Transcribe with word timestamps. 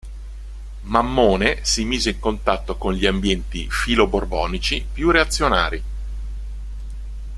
Mammone 0.85 1.59
si 1.61 1.85
mise 1.85 2.09
in 2.09 2.19
contatto 2.19 2.75
con 2.75 2.93
gli 2.93 3.05
ambienti 3.05 3.69
filo-borbonici 3.69 4.83
più 4.93 5.11
reazionari. 5.11 5.83